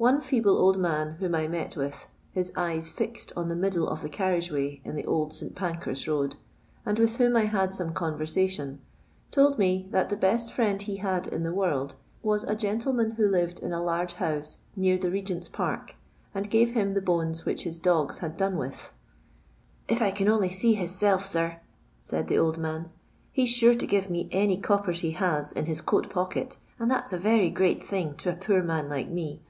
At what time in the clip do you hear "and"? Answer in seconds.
6.86-6.96, 16.32-16.48, 26.78-26.88